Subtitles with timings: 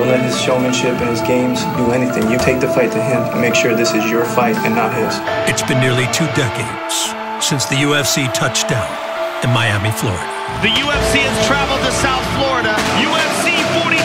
[0.00, 2.32] Don't let his showmanship and his games do anything.
[2.32, 4.96] You take the fight to him and make sure this is your fight and not
[4.96, 5.12] his.
[5.44, 7.12] It's been nearly two decades
[7.44, 8.88] since the UFC touched down
[9.44, 10.24] in Miami, Florida.
[10.64, 12.72] The UFC has traveled to South Florida.
[12.96, 13.52] UFC
[13.84, 14.00] 42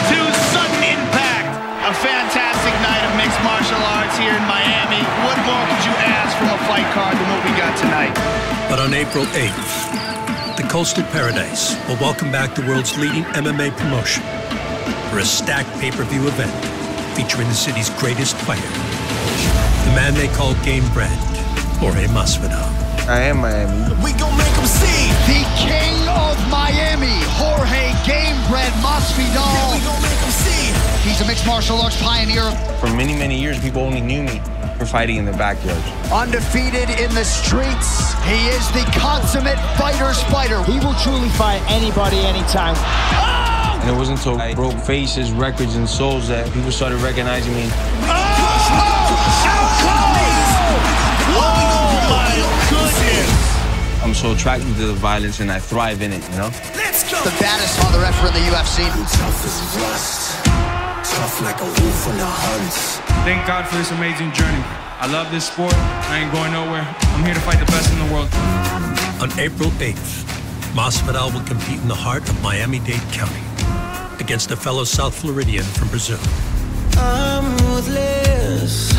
[0.52, 1.48] sudden impact.
[1.88, 5.00] A fantastic night of mixed martial arts here in Miami.
[5.24, 8.12] What more could you ask from a fight card than what we got tonight?
[8.68, 14.20] But on April 8th, the Coastal Paradise will welcome back the world's leading MMA promotion
[15.10, 16.52] for a stacked pay-per-view event
[17.16, 18.68] featuring the city's greatest fighter,
[19.88, 21.16] the man they call Game Bred,
[21.78, 22.68] Jorge Masvidal.
[23.08, 23.94] I am Miami.
[24.02, 25.08] We gon' make them see.
[25.30, 29.46] The king of Miami, Jorge Gamebred Masvidal.
[29.46, 31.08] Yeah, we gon' make them see.
[31.08, 32.50] He's a mixed martial arts pioneer.
[32.80, 34.42] For many, many years, people only knew me
[34.76, 35.80] for fighting in the backyard.
[36.12, 38.12] Undefeated in the streets.
[38.24, 40.62] He is the consummate fighter's fighter.
[40.64, 42.74] He will truly fight anybody, anytime.
[42.76, 43.45] Oh!
[43.86, 47.70] And it wasn't until I broke faces, records, and souls that people started recognizing me.
[54.02, 56.50] I'm so attracted to the violence and I thrive in it, you know?
[56.74, 57.22] Let's go.
[57.22, 58.82] The baddest mother effer in the UFC.
[58.90, 60.34] Tough as rust.
[61.14, 62.74] Tough like a wolf on the hunt.
[63.22, 64.66] Thank God for this amazing journey.
[64.98, 65.74] I love this sport.
[66.10, 66.82] I ain't going nowhere.
[67.14, 68.34] I'm here to fight the best in the world.
[69.22, 70.26] On April 8th,
[70.74, 73.45] Masvidal will compete in the heart of Miami-Dade County
[74.20, 76.18] against a fellow South Floridian from Brazil.
[76.98, 78.92] I'm ruthless.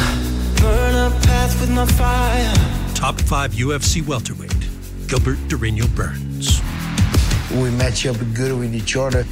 [0.62, 2.54] Burn a path with my fire.
[2.96, 4.68] Top five UFC welterweight,
[5.08, 6.62] Gilbert Durinho Burns.
[7.52, 9.26] We match up good with each other.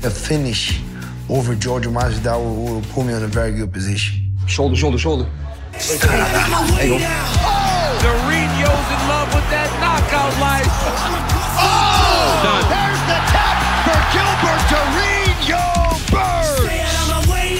[0.00, 0.80] The finish
[1.28, 4.20] over George Masvidal will, will put me in a very good position.
[4.46, 5.30] Shoulder, shoulder, shoulder.
[5.72, 7.08] There you go.
[8.02, 10.66] Durinho's in love with that knockout life.
[11.56, 12.42] Oh!
[12.42, 12.66] Done.
[12.68, 13.56] There's the tap
[13.86, 16.60] for Gilbert Durinho Burns.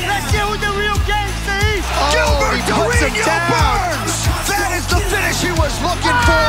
[0.06, 1.84] Let's see who the real gangster is.
[1.98, 4.14] Oh, Gilbert Durinho Burns.
[4.46, 6.46] That is the finish he was looking for.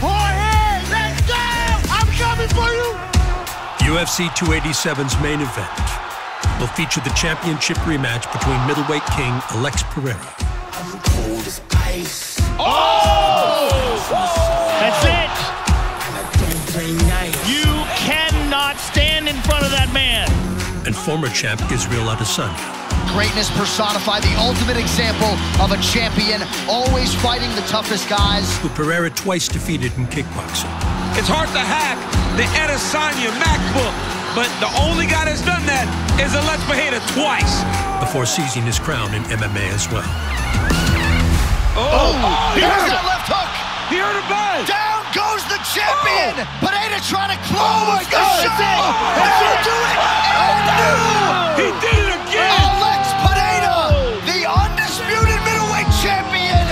[0.00, 1.36] Jorge, let's go.
[1.92, 2.96] I'm coming for you.
[3.92, 5.68] UFC 287's main event
[6.60, 10.34] will feature the championship rematch between middleweight king Alex Pereira.
[10.72, 12.40] I'm cold as ice.
[12.58, 12.99] Oh!
[20.90, 22.58] And former champ Israel Adesanya.
[23.14, 25.30] Greatness personified, the ultimate example
[25.62, 28.58] of a champion, always fighting the toughest guys.
[28.58, 30.66] who Pereira twice defeated in kickboxing.
[31.14, 31.94] It's hard to hack
[32.34, 33.94] the Adesanya MacBook,
[34.34, 35.86] but the only guy that's done that
[36.18, 37.62] is Alex Pereira twice.
[38.02, 40.10] before seizing his crown in MMA as well.
[41.78, 43.52] Oh, oh he heard that left hook.
[43.94, 44.66] He heard it bang.
[44.66, 44.89] Down goes
[45.60, 46.32] the champion.
[46.64, 48.56] Pineda trying to close Oh my the God, shot.
[48.56, 48.80] that's it.
[49.20, 50.00] That'll do it.
[50.40, 50.88] And no.
[51.60, 52.48] He did it again.
[52.64, 53.76] Alex Pineda,
[54.24, 56.64] the undisputed middleweight champion.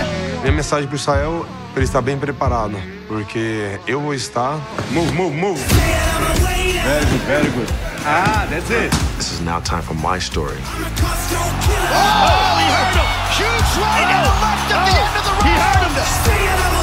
[0.43, 4.59] Minha mensagem pro Israel pra ele estar bem preparado, porque eu vou estar.
[4.91, 5.61] Move, move, move.
[5.61, 7.69] Very good, very good.
[8.07, 8.91] Ah, that's it.
[9.19, 10.57] This is now time for my story.
[10.57, 10.63] Oh,
[12.57, 13.05] he heard him.
[13.37, 15.45] Huge right to the left at the end of the round.
[15.45, 15.85] He heard
[16.73, 16.78] him.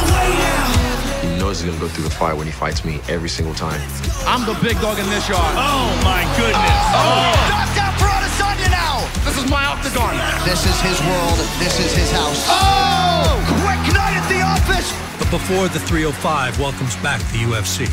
[1.55, 3.79] He knows he's gonna go through the fire when he fights me every single time.
[4.27, 5.55] I'm the big dog in this yard.
[5.55, 6.83] Oh my goodness.
[6.91, 8.99] Oh, knocked out for Adesanya now.
[9.23, 10.19] This is my octagon.
[10.43, 11.39] This is his world.
[11.59, 12.43] This is his house.
[12.49, 14.91] Oh, quick night at the office.
[15.17, 17.87] But before the 305 welcomes back the UFC,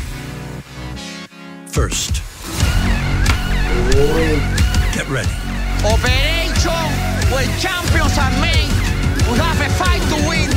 [1.71, 2.19] first,
[4.91, 5.31] get ready.
[5.87, 6.83] Operation
[7.31, 8.75] where champions are made.
[9.31, 10.51] We have a fight to win.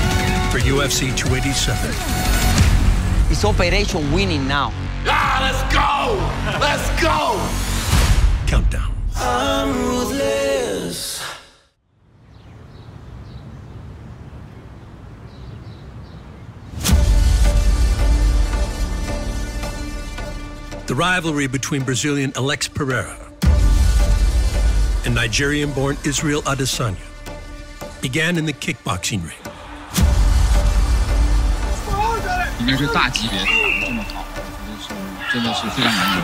[0.51, 2.46] for UFC 287.
[3.37, 4.73] It's Operation winning now.
[5.05, 6.17] Ah, let's go.
[6.59, 7.39] Let's go.
[8.47, 8.97] Countdown.
[9.15, 11.23] I'm ruthless.
[20.87, 23.19] The rivalry between Brazilian Alex Pereira
[25.05, 26.97] and Nigerian-born Israel Adesanya
[28.01, 29.46] began in the kickboxing ring.
[32.60, 33.40] 应该是大级别
[33.86, 34.88] 这么好，我觉得是
[35.32, 36.24] 真的是非常难得。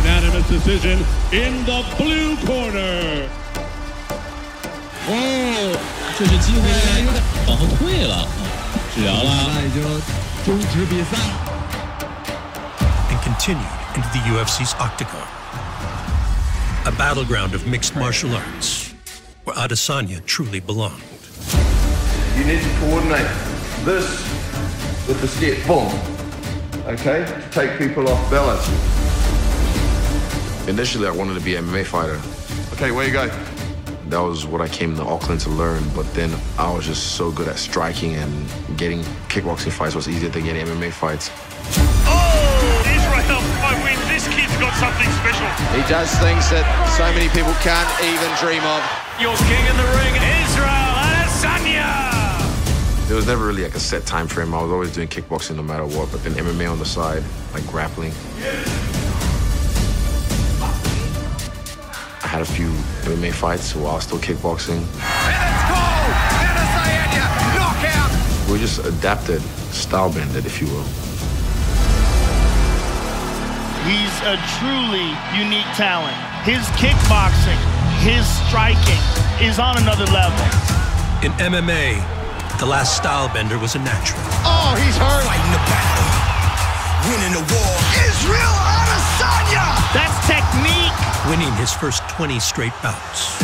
[0.00, 0.98] Unanimous decision
[1.32, 3.28] in the blue corner.
[5.08, 5.12] 哦，
[6.18, 6.64] 这是机会
[7.46, 8.26] 往后退了，
[8.94, 9.76] 治疗了，那也就
[10.44, 11.16] 终止比赛。
[13.10, 15.26] and continued into the UFC's octagon.
[16.86, 18.94] A battleground of mixed martial arts
[19.44, 21.02] where Adesanya truly belonged.
[22.38, 23.28] You need to coordinate
[23.84, 24.24] this
[25.07, 25.87] with the step boom,
[26.87, 27.25] okay?
[27.25, 28.67] To take people off balance.
[30.67, 32.19] Initially, I wanted to be an MMA fighter.
[32.73, 33.27] Okay, where you go?
[34.09, 35.83] That was what I came to Auckland to learn.
[35.95, 38.33] But then I was just so good at striking and
[38.77, 41.29] getting kickboxing fights was easier than getting MMA fights.
[42.05, 43.99] Oh, Israel by win.
[44.09, 45.45] This kid's got something special.
[45.77, 46.65] He does things that
[46.97, 48.81] so many people can't even dream of.
[49.21, 50.13] Your king in the ring,
[50.45, 50.84] Israel Adesanya.
[53.07, 54.51] There was never really like a set time frame.
[54.55, 57.23] I was always doing kickboxing no matter what, but then MMA on the side,
[57.53, 58.11] like grappling.
[62.23, 62.69] I had a few
[63.05, 64.81] MMA fights while still kickboxing.
[68.51, 69.41] We just adapted,
[69.71, 70.83] style bended, if you will.
[73.85, 76.17] He's a truly unique talent.
[76.41, 77.61] His kickboxing,
[78.01, 78.99] his striking
[79.47, 80.43] is on another level.
[81.23, 82.14] In MMA,
[82.59, 84.21] the last style bender was a natural.
[84.47, 85.23] Oh, he's hurt.
[85.27, 86.07] Fighting the battle,
[87.11, 87.75] winning the war.
[88.07, 89.65] Israel Adesanya!
[89.91, 90.95] That's technique.
[91.27, 93.35] Winning his first 20 straight bouts.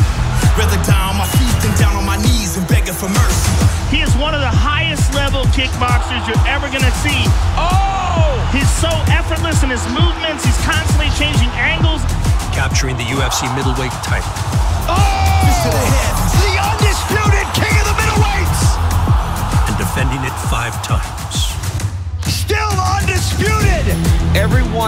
[0.56, 3.52] Rather down on my feet than down on my knees and begging for mercy.
[3.92, 7.28] He is one of the highest level kickboxers you're ever gonna see.
[7.60, 8.32] Oh!
[8.52, 10.44] He's so effortless in his movements.
[10.44, 12.00] He's constantly changing angles.
[12.56, 14.32] Capturing the UFC middleweight title.
[14.88, 15.20] Oh!
[15.62, 17.91] The undisputed king of the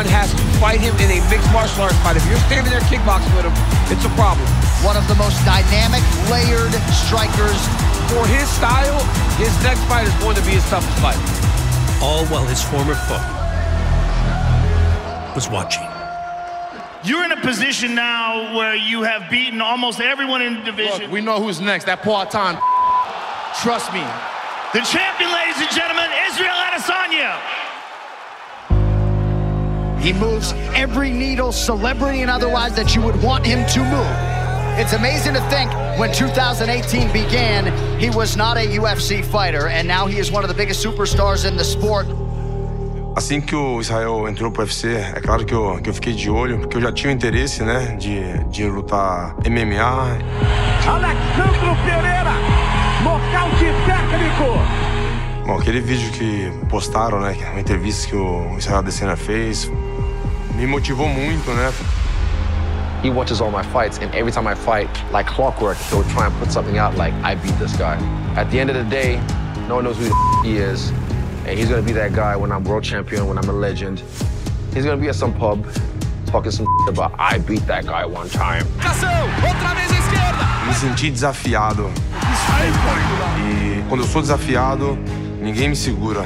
[0.05, 2.17] Everyone has to fight him in a mixed martial arts fight.
[2.17, 3.57] If you're standing there kickboxing with him,
[3.89, 4.45] it's a problem.
[4.85, 7.57] One of the most dynamic, layered strikers.
[8.13, 9.01] For his style,
[9.41, 11.17] his next fight is going to be his toughest fight.
[12.05, 13.17] All while his former foe
[15.35, 15.89] was watching.
[17.03, 21.09] You're in a position now where you have beaten almost everyone in the division.
[21.09, 21.85] Look, we know who's next.
[21.85, 22.61] That part-time.
[23.63, 24.05] Trust me.
[24.77, 27.54] The champion, ladies and gentlemen, Israel Adesanya.
[30.05, 34.13] He moves every needle, celebrity and otherwise, that you would want him to move.
[34.79, 40.07] It's amazing to think when 2018 began, he was not a UFC fighter, and now
[40.07, 42.07] he is one of the biggest superstars in the sport.
[43.17, 46.29] Assim que o Israel entrou pro UFC, é claro que eu, que eu fiquei de
[46.29, 50.19] olho, porque eu já tinha o interesse, né, de, de lutar MMA.
[50.87, 52.35] Alexandro Pereira,
[53.03, 54.85] nocaute técnico.
[55.47, 59.71] Bom, aquele vídeo que postaram, né, uma entrevista que o Israel Adesanya fez,
[60.55, 61.73] me motivou muito, né.
[63.03, 66.35] He watches all my fights, and every time I fight, like clockwork, he'll try and
[66.39, 67.97] put something out like, I beat this guy.
[68.35, 69.21] At the end of the day,
[69.69, 70.15] no one knows who the
[70.45, 70.91] he is,
[71.47, 74.03] and he's gonna be that guy when I'm world champion, when I'm a legend.
[74.73, 75.67] He's gonna be at some pub
[76.27, 78.65] talking some about, I beat that guy one time.
[79.43, 80.67] Outra vez à esquerda.
[80.67, 81.91] Me senti desafiado.
[83.39, 84.99] E quando eu sou desafiado,
[85.41, 86.23] ninguém me segura.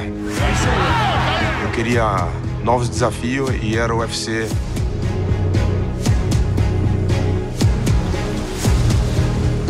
[1.61, 2.27] Eu queria
[2.63, 4.47] novos desafios e era o UFC.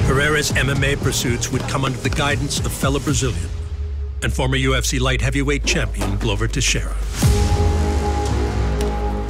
[0.05, 3.49] Pereira's MMA pursuits would come under the guidance of fellow Brazilian
[4.23, 6.93] and former UFC light heavyweight champion Glover Teixeira,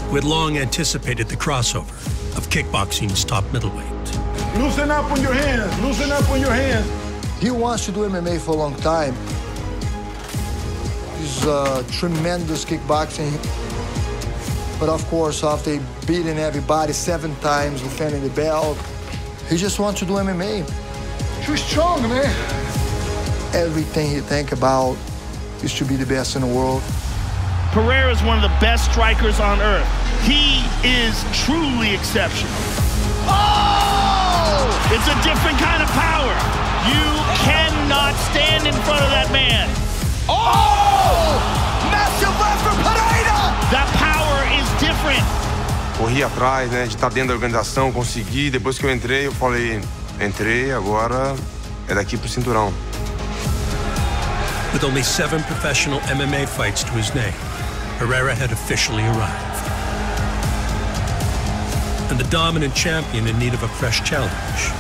[0.10, 1.92] who had long anticipated the crossover
[2.38, 3.86] of kickboxing's top middleweight.
[4.58, 5.80] Loosen up on your hands.
[5.82, 6.90] Loosen up on your hands.
[7.42, 9.14] He wants to do MMA for a long time.
[11.30, 13.32] He's a uh, tremendous kickboxing.
[14.80, 18.76] But of course, after beating everybody seven times, defending the belt,
[19.48, 20.66] he just wants to do MMA.
[21.46, 22.26] Too strong, man.
[23.54, 24.98] Everything he think about
[25.62, 26.82] is to be the best in the world.
[27.74, 29.88] Pereira is one of the best strikers on earth.
[30.24, 31.14] He is
[31.46, 32.52] truly exceptional.
[33.30, 34.66] Oh!
[34.90, 36.34] It's a different kind of power.
[36.90, 37.06] You
[37.46, 39.70] cannot stand in front of that man.
[40.28, 40.89] Oh!
[41.92, 43.40] Massive left for Pereira!
[43.72, 45.24] That power is different.
[45.98, 48.50] Corri atrás, né, de estar dentro da organização, consegui.
[48.50, 49.82] Depois que eu entrei, eu falei,
[50.20, 51.36] entrei, agora
[51.88, 52.74] é daqui pro cinturão.
[54.74, 57.34] With only seven professional MMA fights to his name,
[57.98, 59.50] Pereira had officially arrived.
[62.12, 64.72] And the dominant champion in need of a fresh challenge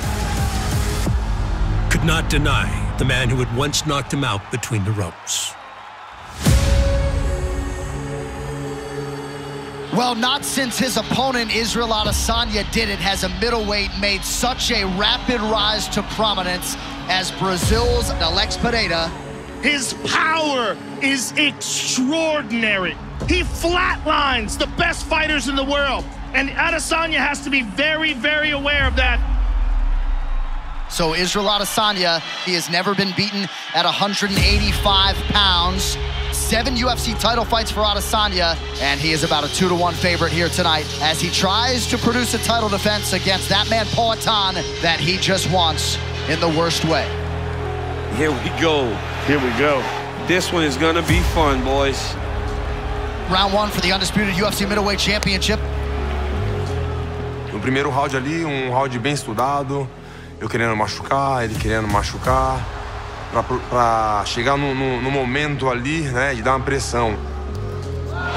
[1.90, 5.54] could not deny the man who had once knocked him out between the ropes.
[9.94, 14.86] Well, not since his opponent Israel Adesanya did it has a middleweight made such a
[14.86, 16.76] rapid rise to prominence
[17.10, 19.08] as Brazil's Alex Pereira.
[19.64, 22.96] His power is extraordinary.
[23.28, 26.06] He flatlines the best fighters in the world.
[26.36, 29.20] And Adesanya has to be very, very aware of that.
[30.92, 35.98] So Israel Adesanya, he has never been beaten at 185 pounds.
[36.50, 40.32] Seven UFC title fights for Adesanya, and he is about a two to one favorite
[40.32, 45.00] here tonight as he tries to produce a title defense against that man Poatan that
[45.00, 47.06] he just wants in the worst way.
[48.18, 48.90] Here we go.
[49.28, 49.80] Here we go.
[50.26, 52.16] This one is gonna be fun, boys.
[53.30, 55.60] Round one for the undisputed UFC middleweight championship.
[57.54, 59.88] No primeiro round ali, um round bem estudado,
[60.42, 62.66] eu querendo machucar, ele querendo machucar,
[63.32, 67.16] pra, pra chegar no, no, no momento ali, né, de dar uma pressão.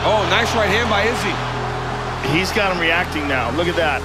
[0.05, 1.33] Oh, nice right hand by Izzy.
[2.33, 3.51] He's got him reacting now.
[3.57, 4.03] Look at that.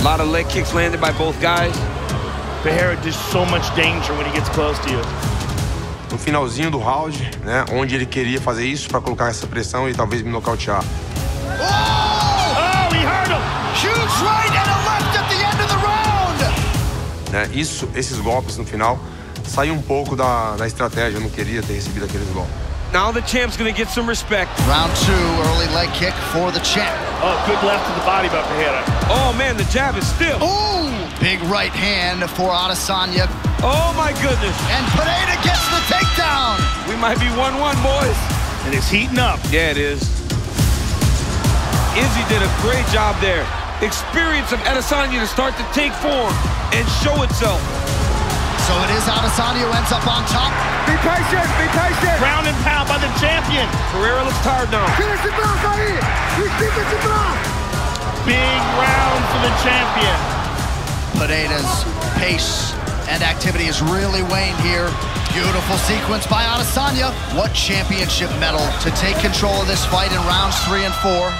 [0.00, 1.74] A lot of leg kicks landed by both guys.
[2.62, 5.02] Pereira does so much danger when he gets close to you.
[6.10, 9.94] No finalzinho do round, né, onde ele queria fazer isso para colocar essa pressão e
[9.94, 10.82] talvez me nocautear.
[11.60, 13.40] Oh, he hurt him.
[13.74, 16.38] Huge right and a left at the end of the round.
[17.30, 18.98] Né, isso, esses golpes no final,
[19.44, 22.68] saiu um pouco da, da estratégia, eu não queria ter recebido aqueles golpes.
[22.92, 24.50] Now the champ's gonna get some respect.
[24.66, 26.96] Round two, early leg kick for the champ.
[27.20, 28.82] Oh, good left to the body by Pereira.
[29.10, 30.40] Oh man, the jab is still.
[30.40, 30.88] Ooh,
[31.20, 33.28] big right hand for Adesanya.
[33.60, 34.56] Oh my goodness.
[34.72, 36.56] And Pereira gets the takedown.
[36.88, 38.16] We might be 1-1, boys.
[38.64, 39.38] And it's heating up.
[39.50, 40.00] Yeah, it is.
[41.92, 43.44] Izzy did a great job there.
[43.82, 46.32] Experience of Adesanya to start to take form
[46.72, 47.60] and show itself.
[48.68, 50.52] So it is Adesanya who ends up on top.
[50.84, 52.20] Be patient, be patient.
[52.20, 53.64] Ground and pound by the champion.
[53.88, 54.84] Pereira looks tired now.
[58.28, 60.16] Big round for the champion.
[61.16, 61.72] Pereira's
[62.20, 62.76] pace
[63.08, 64.92] and activity is really waned here.
[65.32, 67.16] Beautiful sequence by Adesanya.
[67.40, 71.32] What championship mettle to take control of this fight in rounds three and four.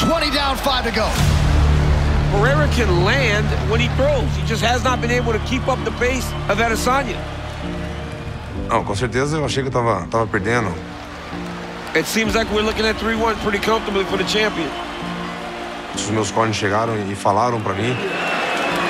[0.00, 1.49] 20 down, five to go.
[2.30, 4.30] Pereira can land when he throws.
[4.36, 7.18] He just has not been able to keep up the pace of Adesanya.
[8.68, 10.72] Não, com certeza eu achei que eu tava, tava perdendo.
[11.94, 14.68] It seems like we're looking at 3-1 pretty comfortably for the champion.
[15.94, 17.96] Os meus cornes chegaram e falaram para mim.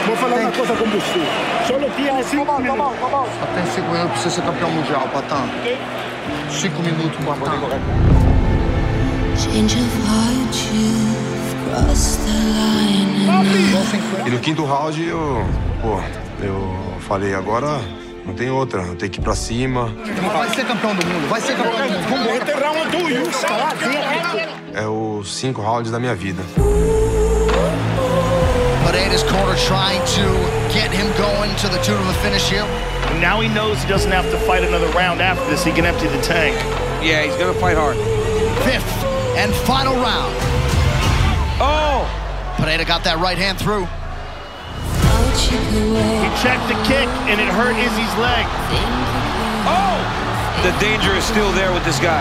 [0.07, 1.21] Vou falar uma coisa com você.
[1.67, 2.93] Só tinha cinco minutos.
[3.43, 5.49] Até cinco minutos pra você ser campeão mundial, Patan.
[6.51, 7.81] Cinco minutos, Patan.
[9.37, 11.30] Change of heart, you've
[14.27, 15.45] E no quinto round eu,
[15.83, 16.01] pô,
[16.43, 17.81] eu falei, agora
[18.25, 19.93] não tem outra, eu tenho que ir pra cima.
[20.33, 22.09] Vai ser campeão do mundo, vai ser campeão do mundo.
[22.09, 22.31] Vamos
[24.75, 26.43] é os cinco rounds da minha vida.
[28.87, 32.67] Pineda's corner trying to get him going to the tune of a finish here.
[33.21, 35.65] Now he knows he doesn't have to fight another round after this.
[35.65, 36.57] He can empty the tank.
[37.03, 37.97] Yeah, he's gonna fight hard.
[38.65, 39.05] Fifth
[39.37, 40.50] and final round.
[42.61, 43.89] Pereira got that right hand through.
[45.51, 48.45] He checked the kick and it hurt Izzy's leg.
[49.65, 49.97] Oh!
[50.61, 52.21] The danger is still there with this guy.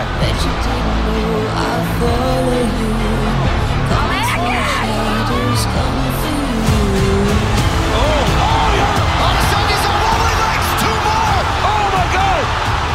[9.20, 11.40] Adesanya's on rolling legs, two more.
[11.68, 12.42] Oh my God!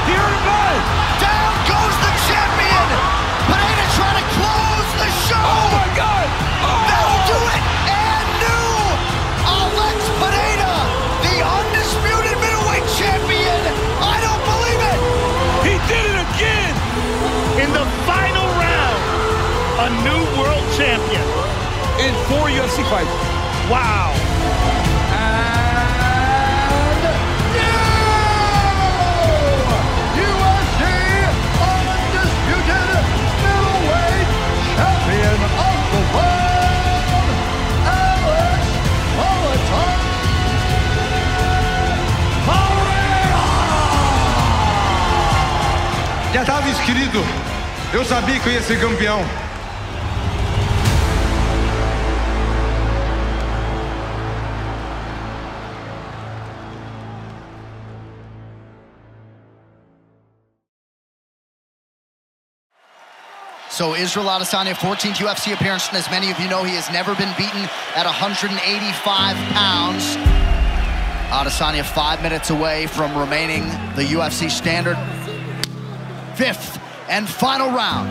[0.09, 0.81] He hurt him!
[1.21, 2.87] Down goes the champion.
[3.45, 5.45] Pereira trying to close the show.
[5.45, 6.14] Oh my God!
[19.85, 21.21] A new world champion.
[22.01, 23.15] In four UFC fights.
[23.69, 24.09] Wow.
[30.57, 30.81] UFC
[31.69, 33.05] undisputed
[33.45, 34.29] middleweight
[34.73, 35.39] champion
[35.69, 37.29] of the world,
[37.85, 38.65] Alex
[39.17, 39.93] Poatan
[46.33, 47.21] Já estava escrito.
[47.93, 49.23] Eu sabia que eu ia ser campeão.
[63.75, 67.13] So Israel Adesanya, 14th UFC appearance, and as many of you know, he has never
[67.13, 70.15] been beaten at 185 pounds.
[71.27, 73.63] Adesanya five minutes away from remaining
[73.97, 74.95] the UFC standard.
[76.37, 76.79] Fifth
[77.09, 78.07] and final round.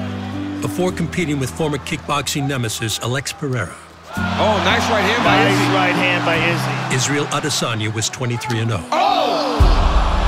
[0.60, 3.74] Before competing with former kickboxing nemesis Alex Pereira,
[4.16, 5.72] Oh, nice right hand by Nice Izzy.
[5.72, 6.94] right hand by Izzy.
[6.94, 9.56] Israel Adesanya was 23 0 Oh!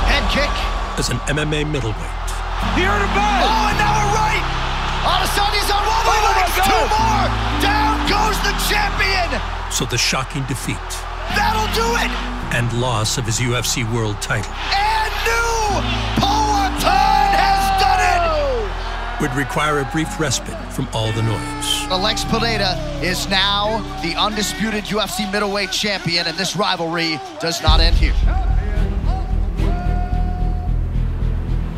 [0.09, 0.49] Head kick.
[0.97, 2.27] as an MMA middleweight.
[2.73, 3.43] He hurt him bad!
[3.45, 3.66] Oh, a right.
[6.57, 6.65] Adesanya's on rolling my legs.
[6.65, 6.65] God.
[6.65, 7.27] Two more.
[7.61, 9.41] Down goes the champion.
[9.71, 10.77] So the shocking defeat
[11.35, 12.11] That'll do it.
[12.55, 14.51] and loss of his UFC world title.
[14.73, 15.81] And new
[16.17, 19.21] Poatan has done it.
[19.21, 21.87] would require a brief respite from all the noise.
[21.91, 27.95] Alex Pereira is now the undisputed UFC middleweight champion, and this rivalry does not end
[27.95, 28.13] here.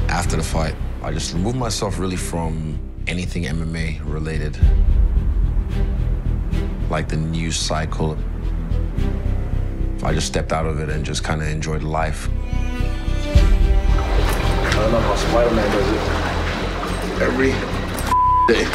[0.09, 2.78] After the fight, I just removed myself really from
[3.09, 4.55] anything MMA related.
[6.91, 8.15] Like the news cycle.
[10.03, 12.29] I just stepped out of it and just kind of enjoyed life.
[14.61, 16.01] I don't know how Spider-Man does it.
[17.19, 17.51] Every
[18.47, 18.65] day.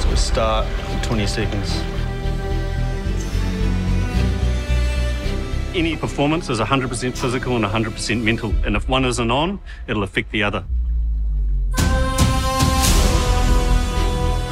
[0.00, 1.99] So we start in 20 seconds.
[5.72, 8.52] Any performance is 100% physical and 100% mental.
[8.64, 10.64] And if one isn't on, it'll affect the other.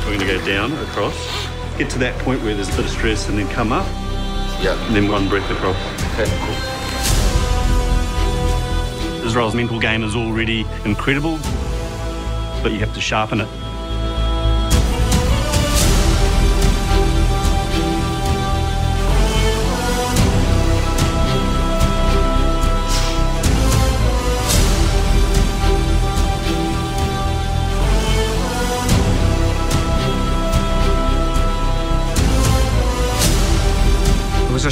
[0.06, 2.90] We're going to go down, across, get to that point where there's a bit of
[2.92, 3.84] stress and then come up.
[4.62, 4.78] Yeah.
[4.86, 5.76] And then one breath across.
[6.14, 6.54] Okay, cool.
[9.26, 11.38] Israel's mental game is already incredible,
[12.62, 13.48] but you have to sharpen it.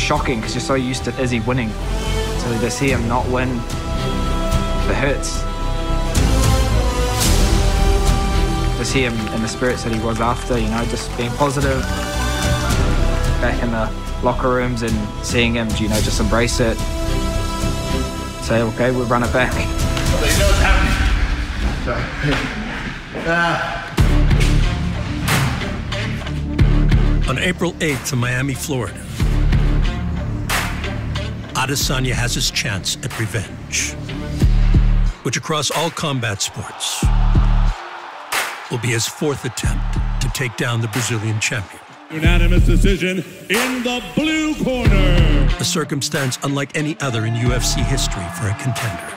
[0.06, 1.68] Shocking because you're so used to Izzy winning.
[2.38, 5.40] So to see him not win, it hurts.
[8.78, 11.80] To see him in the spirits that he was after, you know, just being positive,
[13.42, 13.90] back in the
[14.22, 16.78] locker rooms and seeing him, you know, just embrace it.
[18.44, 19.52] Say, okay, we'll run it back.
[19.52, 20.60] So you know what's
[21.88, 22.52] happening.
[23.28, 23.86] Ah.
[27.28, 29.05] On April 8th in Miami, Florida,
[31.66, 33.94] Adesanya has his chance at revenge,
[35.24, 37.04] which across all combat sports
[38.70, 41.82] will be his fourth attempt to take down the Brazilian champion.
[42.12, 43.18] Unanimous decision
[43.50, 45.48] in the blue corner.
[45.58, 49.10] A circumstance unlike any other in UFC history for a contender,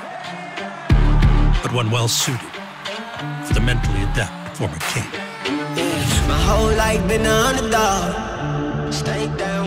[1.61, 2.49] but one well suited
[3.45, 5.05] for the mentally adept former king.
[6.27, 8.91] My whole life been an underdog.
[8.91, 9.58] Stay down,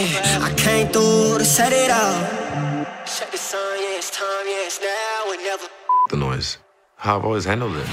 [0.00, 3.06] Yeah, I came through to set it up.
[3.06, 5.66] Set the sun, yeah, it's time, yeah, it's now or never.
[6.08, 6.56] The noise.
[6.96, 7.86] How I've always handled it.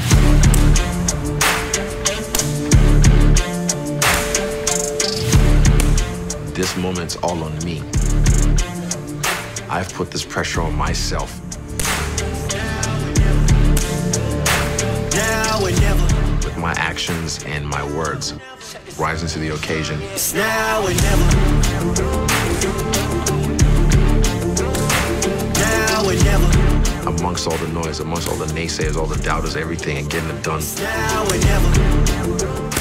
[6.56, 7.82] This moment's all on me.
[9.70, 11.42] I've put this pressure on myself.
[15.12, 16.06] Now or never.
[16.46, 18.34] With my actions and my words,
[19.00, 20.02] rising to the occasion.
[20.02, 21.24] It's now or never.
[25.54, 27.10] Now or never.
[27.10, 30.44] Amongst all the noise, amongst all the naysayers, all the doubters, everything, and getting it
[30.44, 30.62] done.
[30.78, 31.70] Now or never.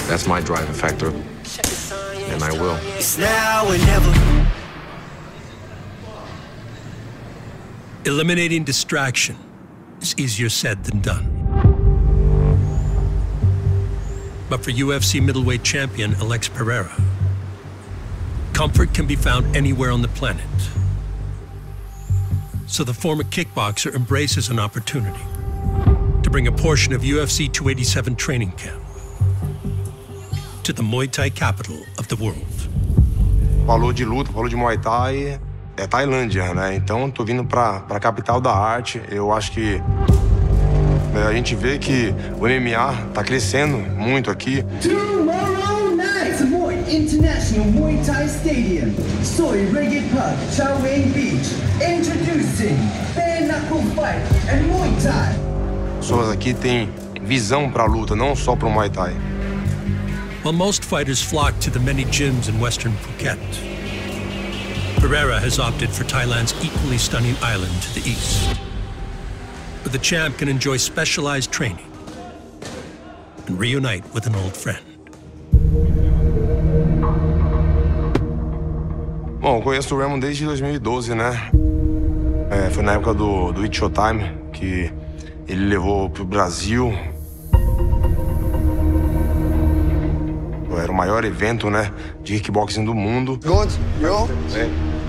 [0.08, 2.78] That's my driving factor, and I will.
[2.96, 4.46] It's now or never.
[8.04, 9.36] Eliminating distraction
[10.00, 11.35] is easier said than done.
[14.48, 16.92] But for UFC middleweight champion Alex Pereira,
[18.52, 20.46] comfort can be found anywhere on the planet.
[22.66, 25.24] So the former kickboxer embraces an opportunity
[26.22, 28.82] to bring a portion of UFC 287 training camp
[30.62, 32.44] to the Muay Thai capital of the world.
[33.66, 35.40] Falou de luta, falou de Muay Thai,
[35.76, 36.74] é Tailândia, né?
[36.74, 39.00] Então tô vindo pra, pra capital da arte.
[39.08, 39.80] Eu acho que
[41.22, 44.64] a gente vê que o MMA tá crescendo muito aqui.
[44.82, 51.48] Tomorrow night, Moy International Muay Thai Stadium, Soy Reggae Park, Chow Wing Beach.
[51.80, 52.76] Introducing
[53.14, 55.34] Bare Knuckle Fight and Muay Thai.
[56.00, 56.88] Pessoas aqui têm
[57.22, 59.14] visão pra luta, não só pro Muay Thai.
[60.44, 63.38] While most fighters flock to the many gyms in western Phuket,
[65.00, 68.56] Pereira has opted for Thailand's equally stunning island to the east,
[69.86, 71.86] where the champ can enjoy specialized training
[73.46, 74.84] and reunite with an old friend.
[79.40, 81.50] Bom, eu conheço o Ramon desde 2012, né?
[82.50, 84.92] É, foi na época do, do It Showtime que
[85.46, 86.92] ele levou pro Brasil.
[90.76, 91.90] Era o maior evento, né,
[92.22, 93.40] de kickboxing do mundo.
[93.42, 94.28] Good, you?
[94.54, 94.68] É.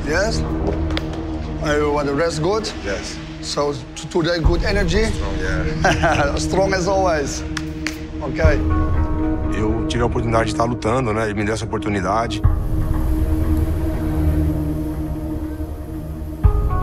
[0.09, 0.39] Yes?
[0.39, 2.71] Uh, what the rest good?
[2.85, 3.17] Yes.
[3.47, 3.73] So
[4.11, 5.07] today good energy?
[5.39, 6.35] Yeah.
[6.37, 7.43] Strong as always.
[8.21, 8.59] Okay.
[9.57, 11.29] Eu tive a oportunidade de estar lutando, né?
[11.29, 12.41] Ele me deu essa oportunidade.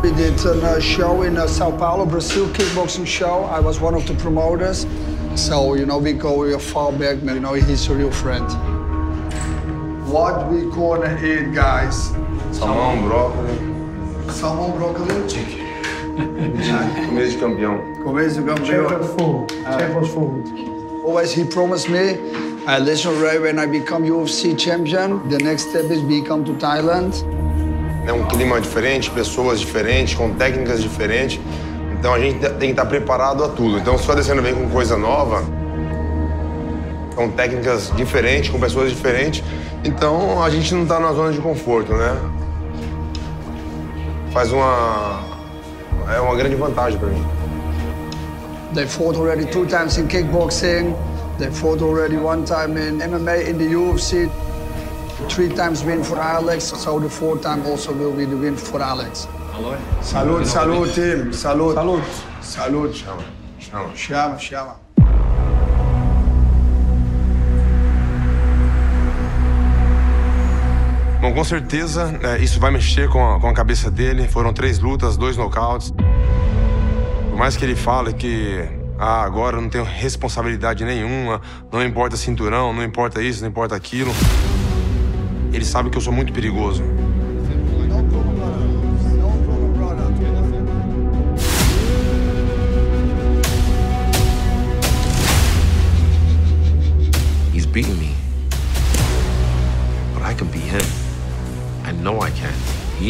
[0.03, 3.45] We did a show in uh, Sao Paulo, Brazil, kickboxing show.
[3.45, 4.87] I was one of the promoters.
[5.35, 8.47] So, you know, we go far back, you know, he's a real friend.
[10.11, 12.13] What we gonna eat, guys?
[12.53, 14.35] Salmão, brócolis.
[14.35, 15.31] Salmão, brócolis.
[15.31, 15.64] Chicken.
[16.15, 17.79] Comida de campeão.
[18.03, 18.89] Comida de campeão.
[18.89, 19.55] Champions food.
[19.65, 20.75] Champions food.
[21.05, 22.17] Always he promised me,
[22.67, 27.13] uh, listen, Ray, when I become UFC champion, the next step is become to Thailand.
[28.07, 31.41] É um clima diferente, pessoas diferentes, com técnicas diferentes.
[31.99, 33.79] Então a gente tem que estar preparado a tudo.
[33.79, 35.43] Então se o Adesanya vem com coisa nova,
[37.15, 39.43] com técnicas diferentes, com pessoas diferentes,
[39.85, 42.17] então a gente não está na zona de conforto, né?
[44.33, 45.34] Faz uma
[46.09, 47.25] é uma grande vantagem para mim.
[48.75, 50.95] They fought already two times in kickboxing.
[51.39, 54.29] They fought already one time in MMA in the UFC.
[55.29, 58.83] Three times win for Alex, so the fourth time also will be the win for
[58.83, 59.27] Alex.
[60.03, 61.31] Salud, salud, team.
[61.31, 61.75] Salud.
[61.75, 62.03] Salud.
[62.43, 62.93] Salud.
[62.93, 63.23] Chama,
[63.61, 63.93] chama.
[63.95, 64.84] Chama, chama.
[71.25, 74.29] Bom, com certeza é, isso vai mexer com a, com a cabeça dele.
[74.29, 75.91] Foram três lutas, dois nocautes.
[75.91, 78.63] Por mais que ele fale que
[78.99, 81.41] ah, agora eu não tenho responsabilidade nenhuma,
[81.73, 84.13] não importa cinturão, não importa isso, não importa aquilo.
[85.51, 86.85] Ele sabe que eu sou muito perigoso.
[97.55, 98.04] He's beating me.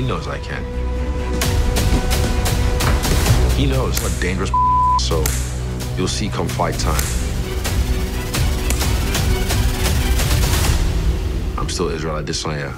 [0.05, 0.63] Knows I can.
[3.57, 4.51] He knows a dangerous
[4.99, 5.25] so
[5.97, 7.03] you'll see come fight time.
[11.57, 12.75] I'm still Israel Adesanya.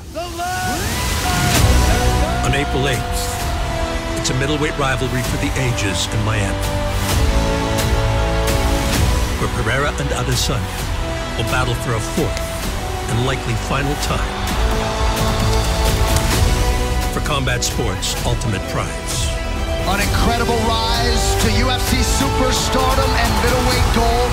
[2.45, 6.57] On April 8th, it's a middleweight rivalry for the ages in Miami.
[9.41, 14.46] Where Pereira and Adesanya will battle for a fourth and likely final time
[17.17, 19.17] for Combat Sports' ultimate prize.
[19.89, 24.33] An incredible rise to UFC superstardom and middleweight gold.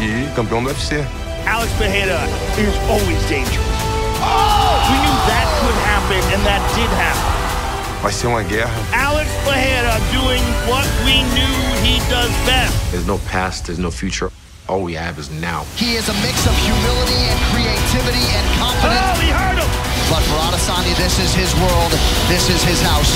[0.00, 1.04] E campeão do UFC.
[1.44, 2.24] Alex Pereira
[2.56, 3.76] is always dangerous.
[4.24, 4.80] Oh!
[4.88, 8.00] We knew that could happen, and that did happen.
[8.00, 8.72] Vai ser uma guerra.
[8.94, 12.72] Alex Pereira doing what we knew he does best.
[12.92, 14.30] There's no past, there's no future.
[14.68, 15.64] All we have is now.
[15.76, 19.04] He is a mix of humility and creativity and confidence.
[19.04, 19.85] Oh, he heard him!
[20.08, 21.90] But for Adesanya, this is his world.
[22.28, 23.10] This is his house.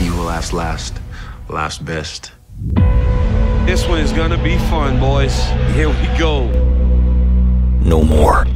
[0.00, 0.98] He will last last,
[1.48, 2.32] last best.
[3.66, 5.34] This one is gonna be fun, boys.
[5.74, 6.46] Here we go.
[7.84, 8.46] No more.